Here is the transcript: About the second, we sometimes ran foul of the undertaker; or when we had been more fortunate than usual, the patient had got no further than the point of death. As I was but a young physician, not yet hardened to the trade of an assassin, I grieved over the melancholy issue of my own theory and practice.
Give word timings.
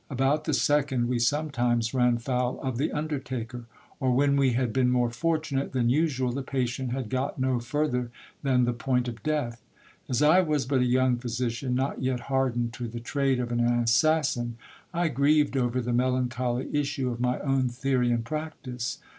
About 0.09 0.45
the 0.45 0.53
second, 0.55 1.07
we 1.09 1.19
sometimes 1.19 1.93
ran 1.93 2.17
foul 2.17 2.59
of 2.61 2.79
the 2.79 2.91
undertaker; 2.91 3.65
or 3.99 4.09
when 4.11 4.35
we 4.35 4.53
had 4.53 4.73
been 4.73 4.89
more 4.89 5.11
fortunate 5.11 5.73
than 5.73 5.91
usual, 5.91 6.31
the 6.31 6.41
patient 6.41 6.91
had 6.91 7.07
got 7.07 7.37
no 7.37 7.59
further 7.59 8.09
than 8.41 8.65
the 8.65 8.73
point 8.73 9.07
of 9.07 9.21
death. 9.21 9.61
As 10.09 10.23
I 10.23 10.41
was 10.41 10.65
but 10.65 10.81
a 10.81 10.85
young 10.85 11.17
physician, 11.17 11.75
not 11.75 12.01
yet 12.01 12.21
hardened 12.31 12.73
to 12.73 12.87
the 12.87 12.99
trade 12.99 13.39
of 13.39 13.51
an 13.51 13.59
assassin, 13.59 14.57
I 14.91 15.07
grieved 15.09 15.55
over 15.55 15.79
the 15.79 15.93
melancholy 15.93 16.67
issue 16.73 17.11
of 17.11 17.21
my 17.21 17.39
own 17.39 17.69
theory 17.69 18.09
and 18.11 18.25
practice. 18.25 18.97